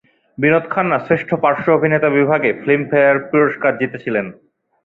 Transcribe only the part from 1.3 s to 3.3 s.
পার্শ্ব অভিনেতা বিভাগে ফিল্মফেয়ার